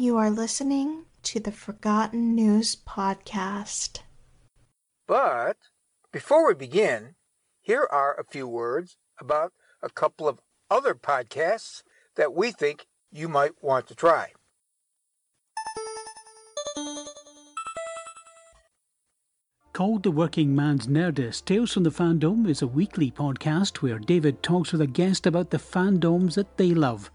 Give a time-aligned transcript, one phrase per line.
[0.00, 3.98] You are listening to the Forgotten News Podcast.
[5.06, 5.58] But
[6.10, 7.16] before we begin,
[7.60, 9.52] here are a few words about
[9.82, 10.40] a couple of
[10.70, 11.82] other podcasts
[12.16, 14.32] that we think you might want to try.
[19.74, 24.42] Called The Working Man's Nerdist, Tales from the Fandom is a weekly podcast where David
[24.42, 27.10] talks with a guest about the fandoms that they love.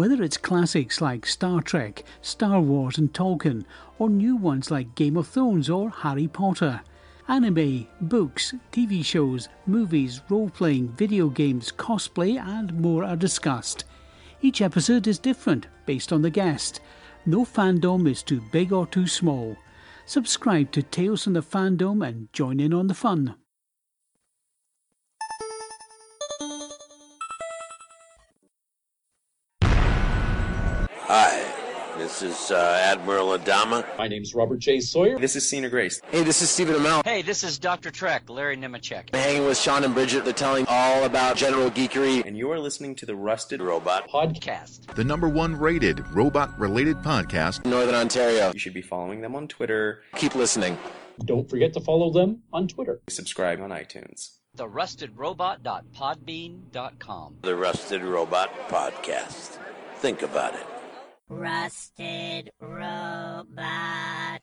[0.00, 3.66] Whether it's classics like Star Trek, Star Wars, and Tolkien,
[3.98, 6.80] or new ones like Game of Thrones or Harry Potter.
[7.28, 13.84] Anime, books, TV shows, movies, role playing, video games, cosplay, and more are discussed.
[14.40, 16.80] Each episode is different based on the guest.
[17.26, 19.54] No fandom is too big or too small.
[20.06, 23.34] Subscribe to Tales from the Fandom and join in on the fun.
[32.10, 33.86] This is uh, Admiral Adama.
[33.96, 34.80] My name's Robert J.
[34.80, 35.16] Sawyer.
[35.18, 36.00] This is Cena Grace.
[36.10, 37.04] Hey, this is Stephen Amell.
[37.04, 37.92] Hey, this is Dr.
[37.92, 39.10] Trek, Larry Nemecek.
[39.12, 40.24] I'm hanging with Sean and Bridget.
[40.24, 42.26] They're telling all about general geekery.
[42.26, 44.92] And you are listening to the Rusted Robot Podcast.
[44.96, 47.64] The number one rated robot related podcast.
[47.64, 48.50] In Northern Ontario.
[48.52, 50.02] You should be following them on Twitter.
[50.16, 50.76] Keep listening.
[51.24, 53.00] Don't forget to follow them on Twitter.
[53.08, 54.38] Subscribe on iTunes.
[54.56, 57.36] TheRustedRobot.podbean.com.
[57.42, 59.58] The Rusted Robot Podcast.
[59.98, 60.66] Think about it.
[61.32, 64.40] Rusted Robot.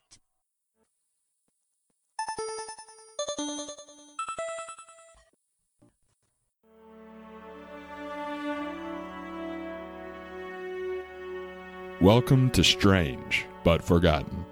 [12.00, 14.46] Welcome to Strange But Forgotten,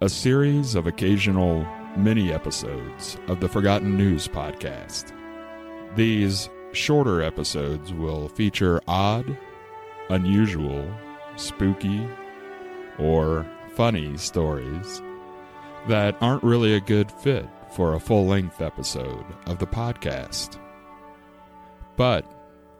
[0.00, 1.64] a series of occasional
[1.96, 5.12] mini episodes of the Forgotten News podcast.
[5.94, 9.38] These shorter episodes will feature odd,
[10.10, 10.84] unusual,
[11.36, 12.06] spooky,
[12.98, 15.02] or funny stories
[15.88, 20.58] that aren't really a good fit for a full length episode of the podcast.
[21.96, 22.24] But,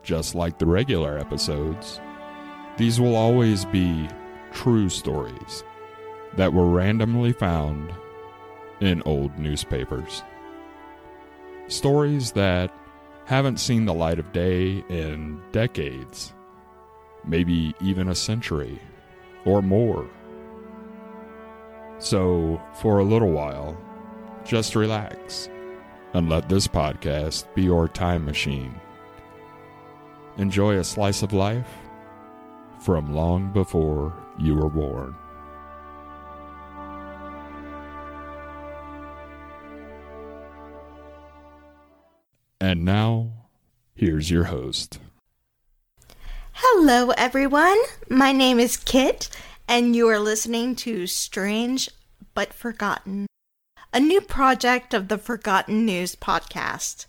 [0.03, 1.99] just like the regular episodes,
[2.77, 4.07] these will always be
[4.51, 5.63] true stories
[6.35, 7.91] that were randomly found
[8.79, 10.23] in old newspapers.
[11.67, 12.73] Stories that
[13.25, 16.33] haven't seen the light of day in decades,
[17.27, 18.79] maybe even a century
[19.45, 20.09] or more.
[21.99, 23.77] So, for a little while,
[24.45, 25.49] just relax
[26.13, 28.79] and let this podcast be your time machine.
[30.37, 31.69] Enjoy a slice of life
[32.79, 35.15] from long before you were born.
[42.59, 43.31] And now,
[43.95, 44.99] here's your host.
[46.89, 47.77] Hello, everyone.
[48.07, 49.29] My name is Kit,
[49.67, 51.89] and you are listening to Strange
[52.33, 53.27] But Forgotten,
[53.93, 57.05] a new project of the Forgotten News podcast.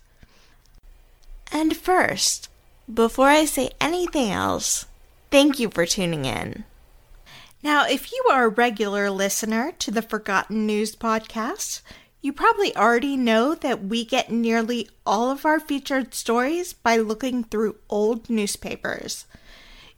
[1.49, 2.49] And first,
[2.93, 4.85] before I say anything else,
[5.31, 6.65] thank you for tuning in.
[7.63, 11.79] Now, if you are a regular listener to the Forgotten News podcast,
[12.21, 17.45] you probably already know that we get nearly all of our featured stories by looking
[17.45, 19.25] through old newspapers.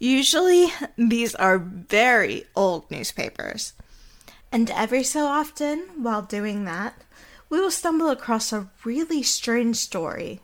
[0.02, 3.74] Usually, these are very old newspapers.
[4.52, 6.96] And every so often, while doing that,
[7.52, 10.40] we will stumble across a really strange story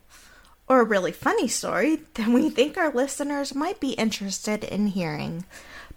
[0.68, 5.44] or a really funny story that we think our listeners might be interested in hearing,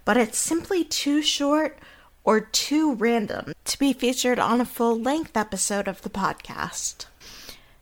[0.07, 1.79] but it's simply too short
[2.25, 7.05] or too random to be featured on a full length episode of the podcast.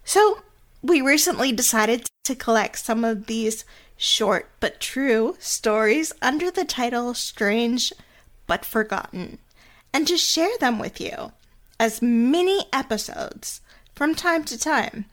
[0.05, 0.41] So,
[0.83, 3.65] we recently decided to collect some of these
[3.99, 7.93] short but true stories under the title Strange
[8.47, 9.39] but Forgotten
[9.93, 11.33] and to share them with you
[11.81, 13.61] as mini episodes
[13.95, 15.07] from time to time,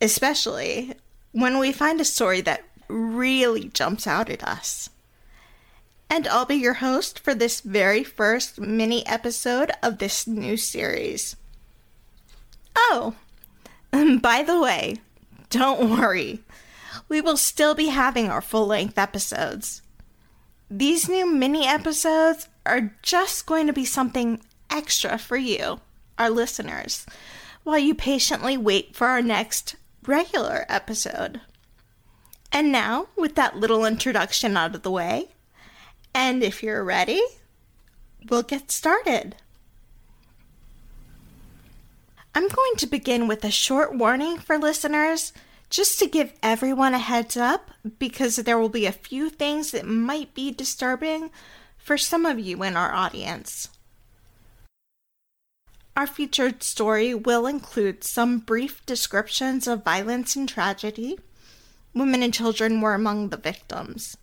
[0.00, 0.94] especially
[1.32, 4.90] when we find a story that really jumps out at us.
[6.10, 11.36] And I'll be your host for this very first mini episode of this new series.
[12.74, 13.14] Oh,
[14.22, 14.96] by the way,
[15.50, 16.40] don't worry.
[17.08, 19.82] We will still be having our full length episodes.
[20.70, 25.80] These new mini episodes are just going to be something extra for you,
[26.18, 27.06] our listeners,
[27.64, 31.40] while you patiently wait for our next regular episode.
[32.52, 35.28] And now, with that little introduction out of the way,
[36.14, 37.22] and if you're ready,
[38.28, 39.36] we'll get started.
[42.34, 45.32] I'm going to begin with a short warning for listeners
[45.70, 49.86] just to give everyone a heads up because there will be a few things that
[49.86, 51.30] might be disturbing
[51.76, 53.68] for some of you in our audience.
[55.96, 61.18] Our featured story will include some brief descriptions of violence and tragedy.
[61.92, 64.16] Women and children were among the victims.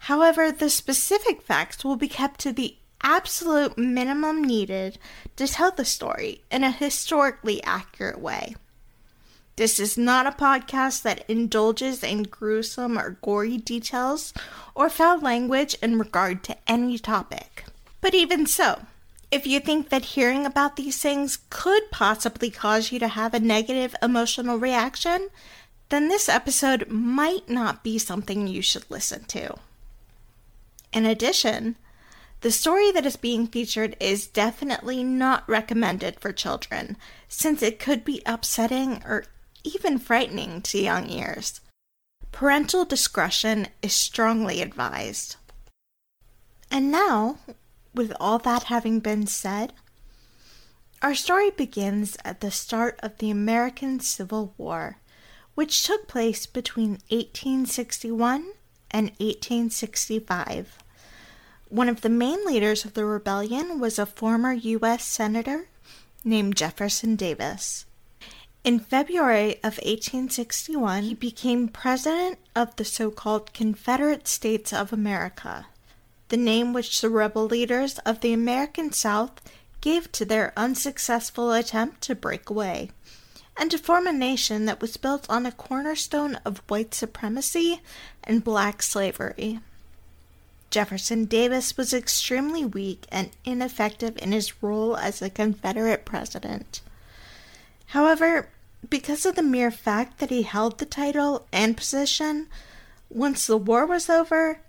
[0.00, 4.98] However, the specific facts will be kept to the absolute minimum needed
[5.36, 8.54] to tell the story in a historically accurate way.
[9.56, 14.32] This is not a podcast that indulges in gruesome or gory details
[14.74, 17.64] or foul language in regard to any topic.
[18.00, 18.86] But even so,
[19.30, 23.40] if you think that hearing about these things could possibly cause you to have a
[23.40, 25.28] negative emotional reaction,
[25.90, 29.54] then this episode might not be something you should listen to.
[30.94, 31.76] In addition,
[32.40, 36.96] the story that is being featured is definitely not recommended for children,
[37.28, 39.24] since it could be upsetting or
[39.64, 41.60] even frightening to young ears.
[42.32, 45.36] Parental discretion is strongly advised.
[46.70, 47.38] And now,
[47.94, 49.74] with all that having been said,
[51.02, 54.98] our story begins at the start of the American Civil War,
[55.54, 58.52] which took place between 1861
[58.90, 60.78] and 1865.
[61.68, 65.04] One of the main leaders of the rebellion was a former U.S.
[65.04, 65.68] Senator
[66.24, 67.86] named Jefferson Davis.
[68.64, 75.66] In February of 1861, he became President of the so called Confederate States of America
[76.32, 79.32] the name which the rebel leaders of the American South
[79.82, 82.90] gave to their unsuccessful attempt to break away,
[83.54, 87.82] and to form a nation that was built on a cornerstone of white supremacy
[88.24, 89.60] and black slavery.
[90.70, 96.80] Jefferson Davis was extremely weak and ineffective in his role as a Confederate president.
[97.92, 98.48] However,
[98.88, 102.48] because of the mere fact that he held the title and position,
[103.10, 104.60] once the war was over,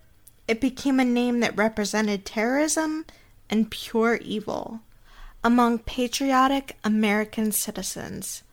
[0.46, 3.06] it became a name that represented terrorism
[3.50, 4.82] and pure evil
[5.42, 8.44] among patriotic American citizens,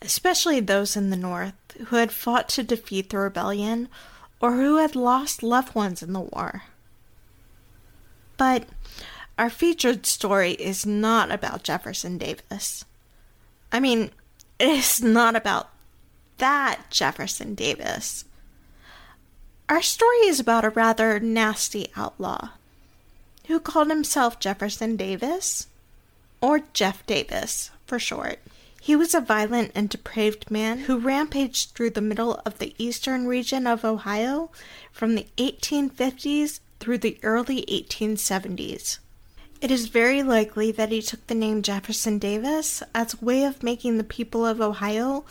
[0.00, 1.52] especially those in the North
[1.88, 3.90] who had fought to defeat the rebellion
[4.40, 6.62] or who had lost loved ones in the war.
[8.38, 8.68] But
[9.36, 12.86] our featured story is not about Jefferson Davis.
[13.70, 14.10] I mean,
[14.58, 15.70] it is not about
[16.38, 18.24] that Jefferson Davis.
[19.68, 22.50] Our story is about a rather nasty outlaw
[23.48, 25.68] who called himself Jefferson Davis,
[26.40, 28.40] or Jeff Davis for short.
[28.80, 33.26] He was a violent and depraved man who rampaged through the middle of the eastern
[33.26, 34.50] region of Ohio
[34.92, 38.98] from the 1850s through the early 1870s.
[39.60, 43.62] It is very likely that he took the name Jefferson Davis as a way of
[43.62, 45.24] making the people of Ohio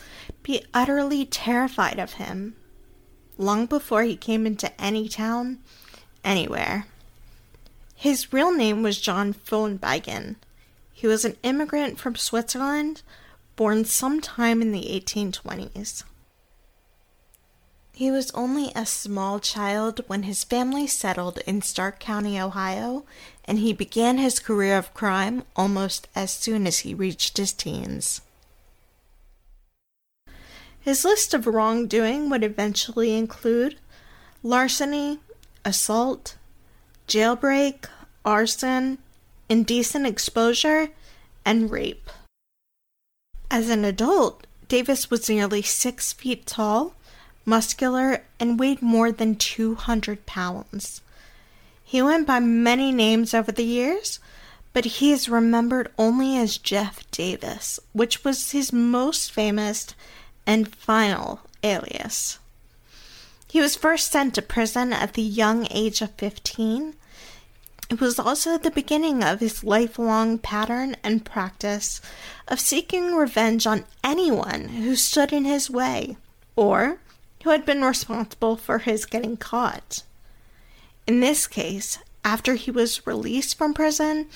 [0.44, 2.56] be utterly terrified of him
[3.38, 5.60] long before he came into any town,
[6.24, 6.88] anywhere.
[7.96, 10.36] His real name was John Frohnbeigen.
[10.92, 13.04] He was an immigrant from Switzerland,
[13.56, 16.04] born sometime in the 1820s.
[17.98, 23.06] He was only a small child when his family settled in Stark County, Ohio,
[23.46, 28.22] and he began his career of crime almost as soon as he reached his teens.
[30.80, 33.80] His list of wrongdoing would eventually include
[34.44, 35.18] larceny,
[35.66, 36.36] assault,
[37.08, 37.86] jailbreak,
[38.24, 39.00] arson,
[39.50, 40.90] indecent exposure,
[41.44, 42.12] and rape.
[43.50, 46.94] As an adult, Davis was nearly six feet tall,
[47.48, 51.02] muscular, and weighed more than 200 pounds.
[51.84, 54.20] He went by many names over the years,
[54.74, 59.96] but he is remembered only as Jeff Davis, which was his most famous
[60.46, 62.38] and final alias.
[63.48, 66.94] He was first sent to prison at the young age of 15.
[67.90, 72.02] It was also the beginning of his lifelong pattern and practice
[72.50, 76.18] of seeking revenge on anyone who stood in his way
[76.58, 77.00] or
[77.44, 80.04] who had been responsible for his getting caught.
[81.06, 84.28] In this case, after he was released from prison,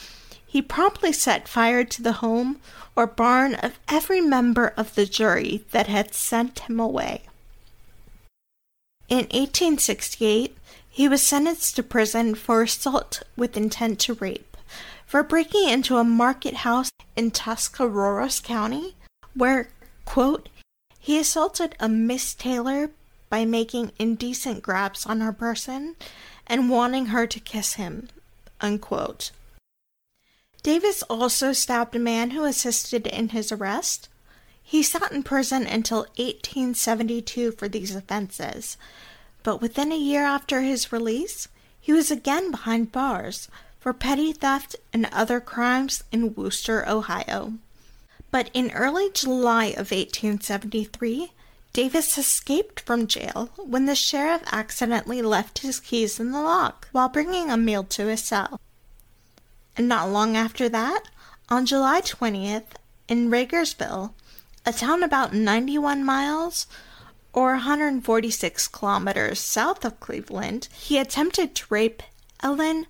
[0.45, 2.59] he promptly set fire to the home
[2.95, 7.23] or barn of every member of the jury that had sent him away.
[9.09, 10.57] In 1868,
[10.89, 14.51] he was sentenced to prison for assault with intent to rape
[15.11, 18.95] for breaking into a market house in Tuscarawas County,
[19.33, 19.67] where,
[20.05, 20.47] quote,
[21.01, 22.91] he assaulted a Miss Taylor
[23.27, 25.95] by making indecent grabs on her person
[26.45, 28.07] and wanting her to kiss him,
[28.61, 29.31] unquote.
[30.61, 34.09] Davis also stabbed a man who assisted in his arrest.
[34.61, 38.77] He sat in prison until 1872 for these offenses,
[39.41, 41.47] but within a year after his release,
[41.83, 47.53] He was again behind bars for petty theft and other crimes in Wooster, Ohio.
[48.31, 51.33] But in early July of 1873,
[51.73, 57.09] Davis escaped from jail when the sheriff accidentally left his keys in the lock while
[57.09, 58.59] bringing a meal to his cell.
[59.77, 61.03] And not long after that,
[61.49, 62.75] on July 20th,
[63.07, 64.13] in Ragersville,
[64.65, 66.67] a town about 91 miles
[67.33, 72.03] or 146 kilometers south of Cleveland, he attempted to rape
[72.41, 72.87] Ellen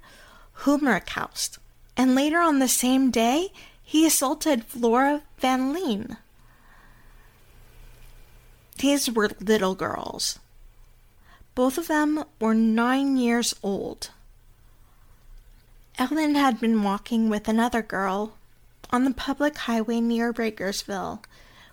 [0.63, 1.59] Hummerkaust.
[1.95, 3.51] And later on the same day,
[3.91, 6.15] he assaulted Flora Van Leen.
[8.77, 10.39] These were little girls.
[11.55, 14.11] Both of them were nine years old.
[15.97, 18.37] Ellen had been walking with another girl
[18.91, 21.25] on the public highway near Ragersville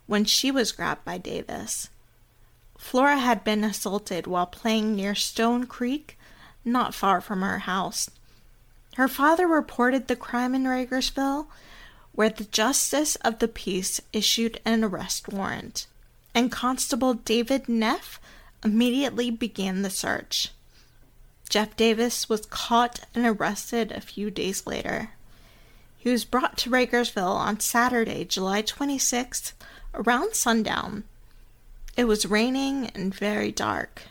[0.08, 1.88] when she was grabbed by Davis.
[2.76, 6.18] Flora had been assaulted while playing near Stone Creek,
[6.64, 8.10] not far from her house.
[8.96, 11.46] Her father reported the crime in Ragersville,
[12.18, 15.86] where the justice of the peace issued an arrest warrant,
[16.34, 18.18] and Constable David Neff
[18.64, 20.48] immediately began the search.
[21.48, 25.10] Jeff Davis was caught and arrested a few days later.
[25.96, 29.52] He was brought to Ragersville on Saturday, July 26th,
[29.94, 31.04] around sundown.
[31.96, 34.02] It was raining and very dark.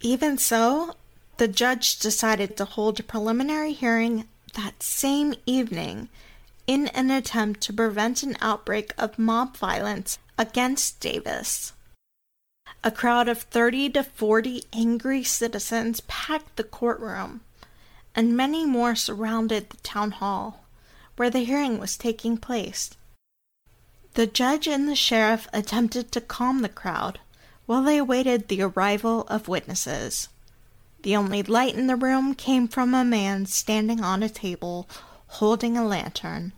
[0.00, 0.96] Even so,
[1.36, 6.08] the judge decided to hold a preliminary hearing that same evening
[6.70, 11.72] in an attempt to prevent an outbreak of mob violence against Davis.
[12.84, 17.40] A crowd of 30 to 40 angry citizens packed the courtroom,
[18.14, 20.62] and many more surrounded the town hall,
[21.16, 22.90] where the hearing was taking place.
[24.14, 27.18] The judge and the sheriff attempted to calm the crowd
[27.66, 30.28] while they awaited the arrival of witnesses.
[31.02, 34.88] The only light in the room came from a man standing on a table
[35.26, 36.52] holding a lantern.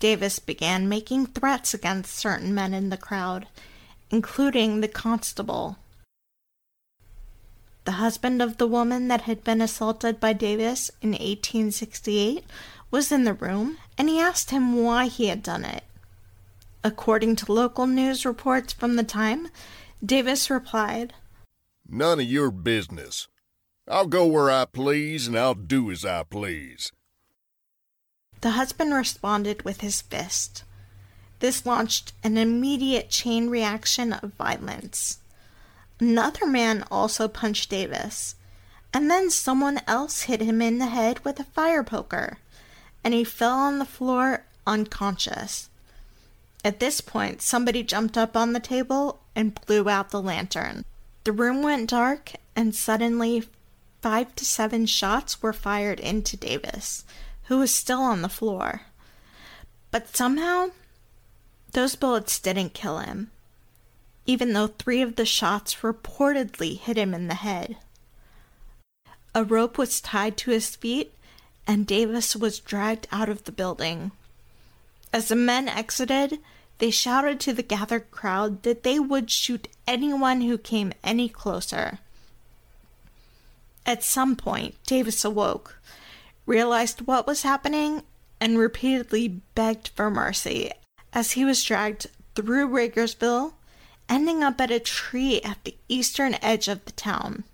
[0.00, 3.46] Davis began making threats against certain men in the crowd
[4.10, 5.76] including the constable.
[7.84, 12.44] The husband of the woman that had been assaulted by Davis in 1868
[12.90, 15.84] was in the room, and he asked him why he had done it.
[16.82, 19.48] According to local news reports from the time,
[20.04, 21.14] Davis replied,
[21.88, 23.28] None of your business.
[23.88, 26.92] I'll go where I please and I'll do as I please.
[28.40, 30.64] The husband responded with his fist.
[31.40, 35.18] This launched an immediate chain reaction of violence.
[35.98, 38.34] Another man also punched Davis,
[38.92, 42.38] and then someone else hit him in the head with a fire poker,
[43.04, 45.68] and he fell on the floor unconscious.
[46.64, 50.84] At this point, somebody jumped up on the table and blew out the lantern.
[51.24, 53.48] The room went dark, and suddenly
[54.00, 57.04] five to seven shots were fired into Davis,
[57.50, 58.82] who was still on the floor.
[59.90, 60.68] But somehow
[61.72, 63.32] those bullets didn't kill him,
[64.24, 67.76] even though three of the shots reportedly hit him in the head.
[69.34, 71.12] A rope was tied to his feet,
[71.66, 74.12] and Davis was dragged out of the building.
[75.12, 76.38] As the men exited,
[76.78, 81.98] they shouted to the gathered crowd that they would shoot anyone who came any closer.
[83.84, 85.80] At some point, Davis awoke,
[86.50, 88.02] realized what was happening,
[88.40, 90.72] and repeatedly begged for mercy
[91.12, 93.52] as he was dragged through Ragersville,
[94.08, 97.44] ending up at a tree at the eastern edge of the town.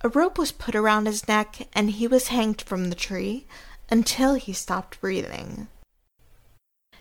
[0.00, 3.46] A rope was put around his neck and he was hanged from the tree
[3.90, 5.68] until he stopped breathing.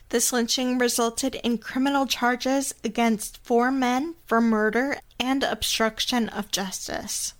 [0.09, 7.33] This lynching resulted in criminal charges against four men for murder and obstruction of justice.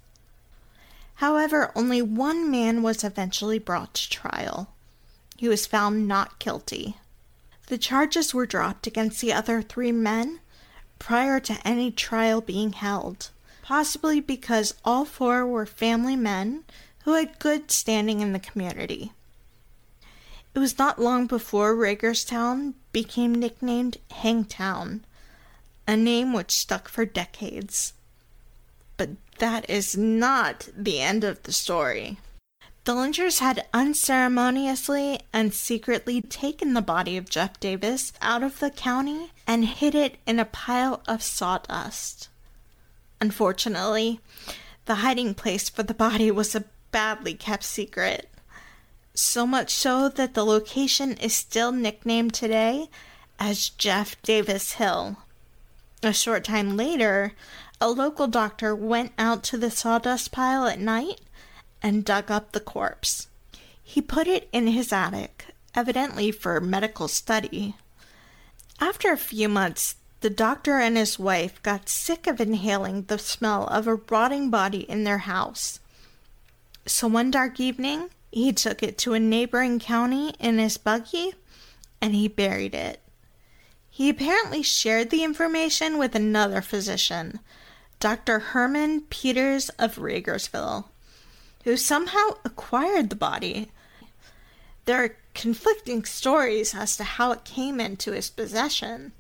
[1.24, 4.74] However, only one man was eventually brought to trial.
[5.38, 6.98] He was found not guilty.
[7.68, 10.42] The charges were dropped against the other three men
[11.00, 13.30] prior to any trial being held,
[13.62, 16.66] possibly because all four were family men
[17.06, 19.14] who had good standing in the community.
[20.54, 25.06] It was not long before Ragerstown became nicknamed Hangtown,
[25.88, 27.94] a name which stuck for decades.
[28.98, 32.18] But that is not the end of the story.
[32.86, 38.70] The lynchers had unceremoniously and secretly taken the body of Jeff Davis out of the
[38.70, 42.28] county and hid it in a pile of sawdust.
[43.22, 44.20] Unfortunately,
[44.86, 48.30] the hiding place for the body was a badly kept secret.
[49.14, 52.90] So much so that the location is still nicknamed today
[53.40, 55.18] as Jeff Davis Hill.
[56.02, 57.34] A short time later,
[57.84, 61.20] a local doctor went out to the sawdust pile at night
[61.82, 63.28] and dug up the corpse.
[63.84, 67.76] He put it in his attic, evidently for medical study.
[68.80, 73.68] After a few months, the doctor and his wife got sick of inhaling the smell
[73.68, 75.82] of a rotting body in their house.
[76.86, 81.34] So one dark evening, he took it to a neighboring county in his buggy
[82.00, 83.02] and he buried it.
[83.90, 87.42] He apparently shared the information with another physician,
[88.04, 88.40] Dr.
[88.40, 90.90] Herman Peters of Ragersville,
[91.64, 93.72] who somehow acquired the body.
[94.84, 99.14] There are conflicting stories as to how it came into his possession.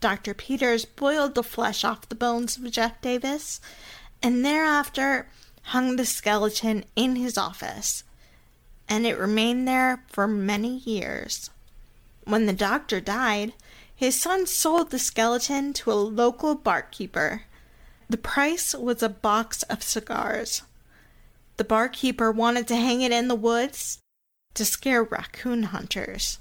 [0.00, 0.32] Dr.
[0.32, 3.60] Peters boiled the flesh off the bones of Jeff Davis
[4.22, 5.28] and thereafter
[5.64, 8.02] hung the skeleton in his office,
[8.88, 11.50] and it remained there for many years.
[12.24, 13.52] When the doctor died,
[14.02, 17.42] his son sold the skeleton to a local barkeeper.
[18.10, 20.62] The price was a box of cigars.
[21.56, 24.00] The barkeeper wanted to hang it in the woods
[24.54, 26.40] to scare raccoon hunters.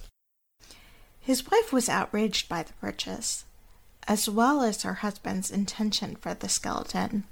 [1.20, 3.46] His wife was outraged by the purchase,
[4.08, 7.25] as well as her husband's intention for the skeleton.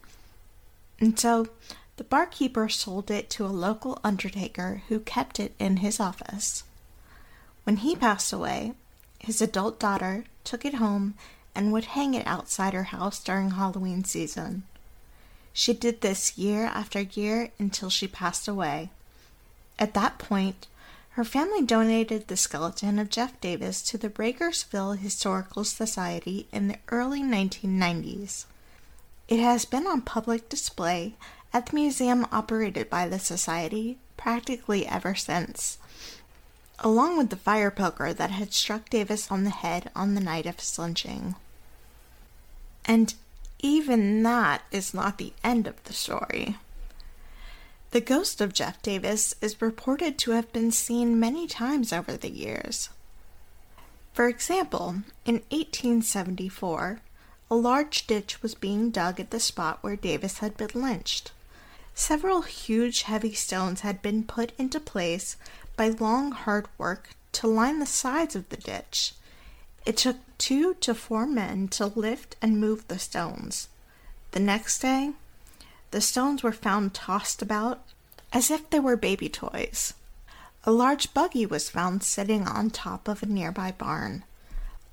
[0.99, 1.47] And so
[1.97, 6.65] the barkeeper sold it to a local undertaker who kept it in his office.
[7.63, 8.75] When he passed away,
[9.19, 11.13] his adult daughter took it home
[11.53, 14.63] and would hang it outside her house during Halloween season.
[15.53, 18.89] She did this year after year until she passed away.
[19.77, 20.67] At that point,
[21.11, 26.77] her family donated the skeleton of Jeff Davis to the Ragersville Historical Society in the
[26.89, 28.45] early 1990s.
[29.27, 31.15] It has been on public display
[31.51, 35.77] at the museum operated by the Society practically ever since
[36.81, 40.45] along with the fire poker that had struck Davis on the head on the night
[40.45, 41.35] of his lynching.
[42.85, 43.13] And
[43.59, 46.57] even that is not the end of the story.
[47.91, 52.29] The ghost of Jeff Davis is reported to have been seen many times over the
[52.29, 52.89] years.
[54.13, 57.01] For example, in 1874,
[57.51, 61.31] a large ditch was being dug at the spot where Davis had been lynched.
[61.95, 65.35] Several huge heavy stones had been put into place
[65.79, 69.13] by long hard work to line the sides of the ditch.
[69.85, 73.69] It took two to four men to lift and move the stones.
[74.31, 75.13] The next day,
[75.91, 77.79] the stones were found tossed about
[78.33, 79.93] as if they were baby toys.
[80.65, 84.25] A large buggy was found sitting on top of a nearby barn.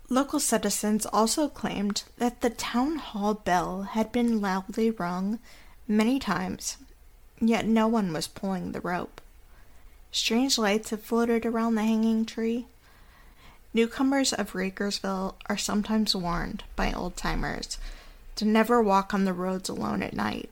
[0.09, 5.40] Local citizens also claimed that the town hall bell had been loudly rung
[5.88, 6.77] many times,
[7.40, 9.20] yet no one was pulling the rope.
[10.16, 12.66] Strange lights have floated around the hanging tree.
[13.74, 17.76] Newcomers of Ragersville are sometimes warned by old timers
[18.37, 20.48] to never walk on the roads alone at night,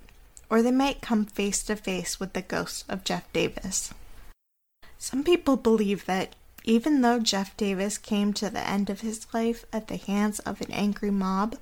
[0.51, 3.95] or they might come face to face with the ghost of Jeff Davis.
[4.99, 9.65] Some people believe that even though Jeff Davis came to the end of his life
[9.73, 11.57] at the hands of an angry mob,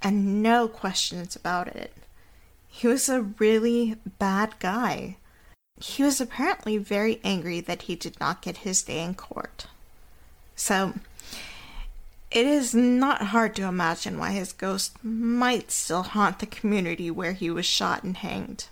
[0.00, 1.92] and no questions about it,
[2.66, 5.16] he was a really bad guy
[5.80, 9.66] he was apparently very angry that he did not get his day in court.
[10.54, 10.94] So,
[12.30, 17.32] it is not hard to imagine why his ghost might still haunt the community where
[17.32, 18.66] he was shot and hanged,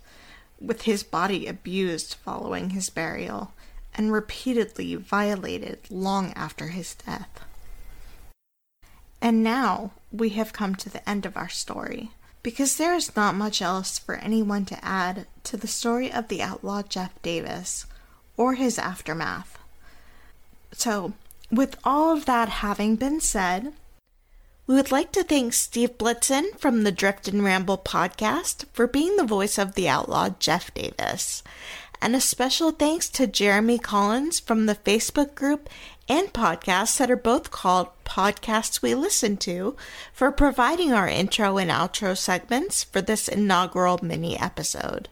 [0.61, 3.53] with his body abused following his burial
[3.95, 7.41] and repeatedly violated long after his death.
[9.21, 12.11] And now we have come to the end of our story
[12.45, 16.43] because there is not much else for anyone to add to the story of the
[16.43, 17.87] outlaw Jeff Davis
[18.37, 19.59] or his aftermath.
[20.71, 21.15] So,
[21.51, 23.73] with all of that having been said,
[24.67, 29.17] we would like to thank Steve Blitzen from the Drift and Ramble podcast for being
[29.17, 31.43] the voice of the outlaw Jeff Davis.
[32.03, 35.71] And a special thanks to Jeremy Collins from the Facebook group
[36.09, 39.77] and podcasts that are both called Podcasts We Listen to
[40.13, 45.09] for providing our intro and outro segments for this inaugural mini episode.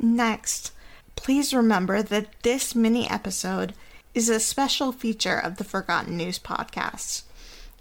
[0.00, 0.72] Next,
[1.16, 3.74] please remember that this mini episode
[4.14, 7.22] is a special feature of the Forgotten News podcast,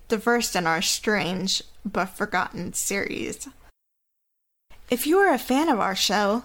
[0.07, 3.47] the first in our strange but forgotten series.
[4.89, 6.43] If you are a fan of our show,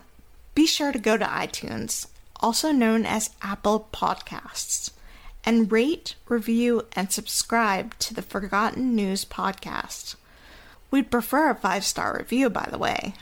[0.55, 2.07] be sure to go to iTunes,
[2.41, 4.91] also known as Apple Podcasts
[5.47, 10.17] and rate, review, and subscribe to the Forgotten News podcast.
[10.91, 13.15] We'd prefer a five star review, by the way.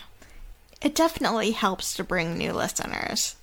[0.83, 3.37] It definitely helps to bring new listeners.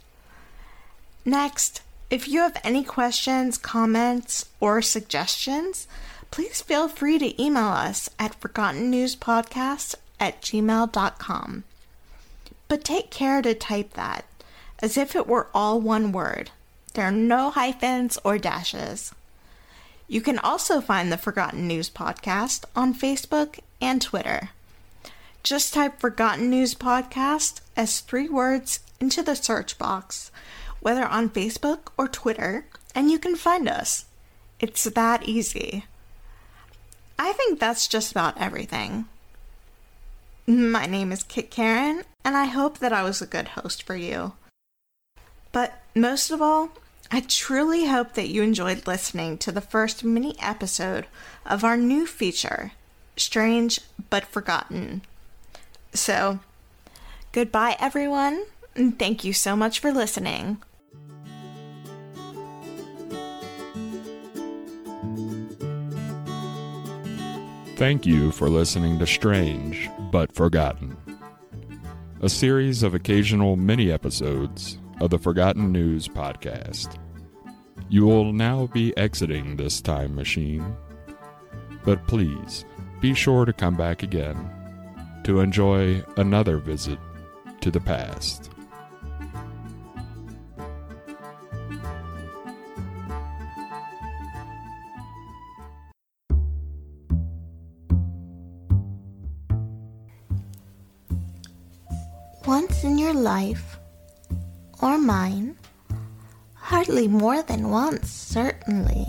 [1.24, 5.88] Next, if you have any questions, comments, or suggestions,
[6.32, 11.64] please feel free to email us at forgottennewspodcast at gmail.com.
[12.68, 14.26] but take care to type that
[14.80, 16.52] as if it were all one word.
[16.94, 19.14] There are no hyphens or dashes.
[20.08, 24.50] You can also find the Forgotten News Podcast on Facebook and Twitter.
[25.42, 30.32] Just type Forgotten News Podcast as three words into the search box,
[30.82, 34.06] whether on Facebook or Twitter, and you can find us.
[34.60, 35.86] It's that easy.
[37.18, 39.06] I think that's just about everything.
[40.46, 43.96] My name is Kit Karen, and I hope that I was a good host for
[43.96, 44.34] you.
[45.52, 46.70] But most of all,
[47.12, 51.08] I truly hope that you enjoyed listening to the first mini episode
[51.46, 52.72] of our new feature,
[53.18, 55.02] Strange but Forgotten.
[55.94, 56.40] So,
[57.34, 60.62] goodbye, everyone, and thank you so much for listening.
[67.76, 70.96] Thank you for listening to Strange but Forgotten,
[72.22, 76.96] a series of occasional mini episodes of the Forgotten News podcast.
[77.90, 80.76] You will now be exiting this time machine,
[81.84, 82.66] but please
[83.02, 84.38] be sure to come back again
[85.24, 87.00] to enjoy another visit
[87.62, 88.52] to the past.
[102.46, 103.81] Once in your life,
[104.82, 105.56] or mine,
[106.56, 109.06] hardly more than once, certainly,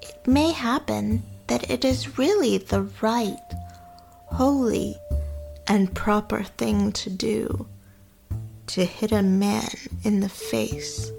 [0.00, 3.36] it may happen that it is really the right,
[4.26, 4.96] holy,
[5.66, 7.66] and proper thing to do
[8.66, 9.68] to hit a man
[10.02, 11.10] in the face.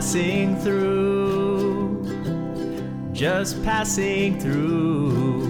[0.00, 2.02] Passing through,
[3.12, 5.44] just passing through.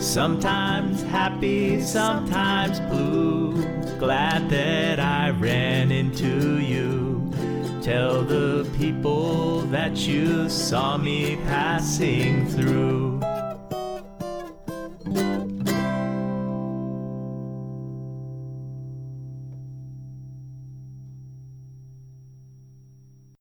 [0.00, 3.52] Sometimes happy, sometimes blue.
[3.98, 7.30] Glad that I ran into you.
[7.82, 13.13] Tell the people that you saw me passing through.